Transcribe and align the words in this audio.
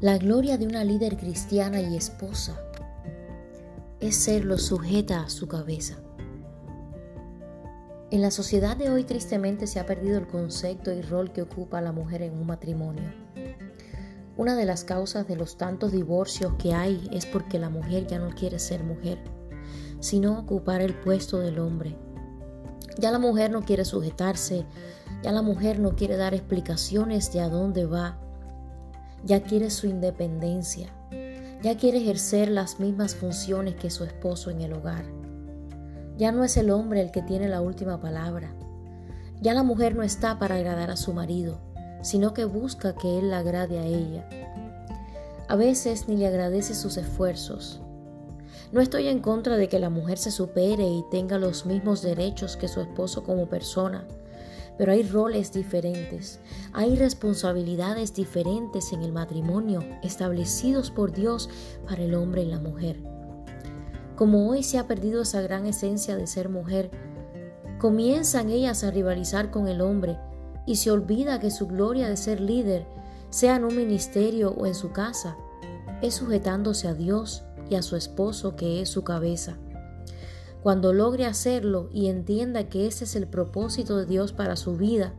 La 0.00 0.16
gloria 0.16 0.56
de 0.58 0.64
una 0.64 0.84
líder 0.84 1.16
cristiana 1.16 1.80
y 1.80 1.96
esposa 1.96 2.56
es 3.98 4.14
serlo 4.14 4.56
sujeta 4.56 5.24
a 5.24 5.28
su 5.28 5.48
cabeza. 5.48 5.96
En 8.12 8.22
la 8.22 8.30
sociedad 8.30 8.76
de 8.76 8.90
hoy 8.90 9.02
tristemente 9.02 9.66
se 9.66 9.80
ha 9.80 9.86
perdido 9.86 10.16
el 10.16 10.28
concepto 10.28 10.92
y 10.92 11.02
rol 11.02 11.32
que 11.32 11.42
ocupa 11.42 11.80
la 11.80 11.90
mujer 11.90 12.22
en 12.22 12.34
un 12.34 12.46
matrimonio. 12.46 13.12
Una 14.36 14.54
de 14.54 14.66
las 14.66 14.84
causas 14.84 15.26
de 15.26 15.34
los 15.34 15.56
tantos 15.56 15.90
divorcios 15.90 16.52
que 16.60 16.74
hay 16.74 17.08
es 17.10 17.26
porque 17.26 17.58
la 17.58 17.68
mujer 17.68 18.06
ya 18.06 18.20
no 18.20 18.30
quiere 18.30 18.60
ser 18.60 18.84
mujer, 18.84 19.18
sino 19.98 20.38
ocupar 20.38 20.80
el 20.80 20.94
puesto 20.94 21.40
del 21.40 21.58
hombre. 21.58 21.98
Ya 23.00 23.10
la 23.10 23.18
mujer 23.18 23.50
no 23.50 23.62
quiere 23.62 23.84
sujetarse, 23.84 24.64
ya 25.24 25.32
la 25.32 25.42
mujer 25.42 25.80
no 25.80 25.96
quiere 25.96 26.16
dar 26.16 26.34
explicaciones 26.34 27.32
de 27.32 27.40
a 27.40 27.48
dónde 27.48 27.84
va, 27.84 28.20
ya 29.24 29.42
quiere 29.42 29.70
su 29.70 29.86
independencia, 29.86 30.88
ya 31.62 31.76
quiere 31.76 31.98
ejercer 31.98 32.48
las 32.48 32.78
mismas 32.78 33.14
funciones 33.14 33.74
que 33.74 33.90
su 33.90 34.04
esposo 34.04 34.50
en 34.50 34.60
el 34.60 34.72
hogar. 34.72 35.04
Ya 36.16 36.32
no 36.32 36.44
es 36.44 36.56
el 36.56 36.70
hombre 36.70 37.00
el 37.00 37.10
que 37.10 37.22
tiene 37.22 37.48
la 37.48 37.60
última 37.60 38.00
palabra. 38.00 38.52
Ya 39.40 39.54
la 39.54 39.62
mujer 39.62 39.94
no 39.94 40.02
está 40.02 40.38
para 40.38 40.56
agradar 40.56 40.90
a 40.90 40.96
su 40.96 41.12
marido, 41.12 41.60
sino 42.02 42.34
que 42.34 42.44
busca 42.44 42.94
que 42.94 43.18
él 43.18 43.30
la 43.30 43.38
agrade 43.38 43.78
a 43.78 43.84
ella. 43.84 44.28
A 45.48 45.56
veces 45.56 46.08
ni 46.08 46.16
le 46.16 46.26
agradece 46.26 46.74
sus 46.74 46.96
esfuerzos. 46.96 47.80
No 48.70 48.80
estoy 48.80 49.08
en 49.08 49.20
contra 49.20 49.56
de 49.56 49.68
que 49.68 49.78
la 49.78 49.90
mujer 49.90 50.18
se 50.18 50.30
supere 50.30 50.84
y 50.84 51.04
tenga 51.10 51.38
los 51.38 51.66
mismos 51.66 52.02
derechos 52.02 52.56
que 52.56 52.68
su 52.68 52.80
esposo 52.80 53.24
como 53.24 53.46
persona, 53.46 54.06
pero 54.78 54.92
hay 54.92 55.02
roles 55.02 55.52
diferentes, 55.52 56.40
hay 56.72 56.96
responsabilidades 56.96 58.14
diferentes 58.14 58.92
en 58.92 59.02
el 59.02 59.12
matrimonio 59.12 59.82
establecidos 60.02 60.90
por 60.92 61.12
Dios 61.12 61.50
para 61.86 62.02
el 62.04 62.14
hombre 62.14 62.42
y 62.42 62.46
la 62.46 62.60
mujer. 62.60 63.02
Como 64.14 64.48
hoy 64.48 64.62
se 64.62 64.78
ha 64.78 64.86
perdido 64.86 65.22
esa 65.22 65.42
gran 65.42 65.66
esencia 65.66 66.16
de 66.16 66.26
ser 66.26 66.48
mujer, 66.48 66.90
comienzan 67.78 68.50
ellas 68.50 68.84
a 68.84 68.90
rivalizar 68.90 69.50
con 69.50 69.68
el 69.68 69.80
hombre 69.80 70.16
y 70.64 70.76
se 70.76 70.90
olvida 70.90 71.40
que 71.40 71.50
su 71.50 71.66
gloria 71.66 72.08
de 72.08 72.16
ser 72.16 72.40
líder, 72.40 72.86
sea 73.30 73.56
en 73.56 73.64
un 73.64 73.76
ministerio 73.76 74.54
o 74.56 74.66
en 74.66 74.74
su 74.74 74.92
casa, 74.92 75.36
es 76.02 76.14
sujetándose 76.14 76.88
a 76.88 76.94
Dios 76.94 77.42
y 77.68 77.74
a 77.74 77.82
su 77.82 77.96
esposo 77.96 78.56
que 78.56 78.80
es 78.80 78.88
su 78.88 79.02
cabeza. 79.02 79.56
Cuando 80.62 80.92
logre 80.92 81.26
hacerlo 81.26 81.88
y 81.92 82.08
entienda 82.08 82.68
que 82.68 82.86
ese 82.86 83.04
es 83.04 83.14
el 83.14 83.26
propósito 83.26 83.96
de 83.96 84.06
Dios 84.06 84.32
para 84.32 84.56
su 84.56 84.76
vida, 84.76 85.14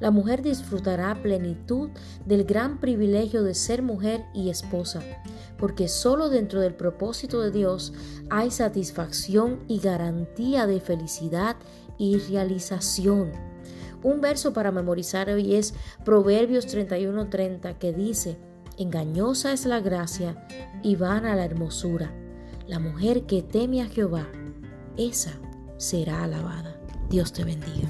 la 0.00 0.10
mujer 0.10 0.42
disfrutará 0.42 1.22
plenitud 1.22 1.90
del 2.26 2.42
gran 2.42 2.80
privilegio 2.80 3.44
de 3.44 3.54
ser 3.54 3.82
mujer 3.82 4.24
y 4.34 4.50
esposa, 4.50 5.00
porque 5.56 5.86
solo 5.86 6.28
dentro 6.28 6.60
del 6.60 6.74
propósito 6.74 7.40
de 7.40 7.52
Dios 7.52 7.92
hay 8.28 8.50
satisfacción 8.50 9.60
y 9.68 9.78
garantía 9.78 10.66
de 10.66 10.80
felicidad 10.80 11.54
y 11.98 12.18
realización. 12.18 13.30
Un 14.02 14.20
verso 14.20 14.52
para 14.52 14.72
memorizar 14.72 15.30
hoy 15.30 15.54
es 15.54 15.74
Proverbios 16.04 16.66
31:30 16.66 17.78
que 17.78 17.92
dice, 17.92 18.36
Engañosa 18.76 19.52
es 19.52 19.66
la 19.66 19.78
gracia 19.78 20.44
y 20.82 20.96
vana 20.96 21.36
la 21.36 21.44
hermosura. 21.44 22.12
La 22.66 22.80
mujer 22.80 23.26
que 23.26 23.42
teme 23.42 23.82
a 23.82 23.86
Jehová 23.86 24.26
esa 24.96 25.32
será 25.76 26.24
alabada. 26.24 26.80
Dios 27.08 27.32
te 27.32 27.44
bendiga. 27.44 27.88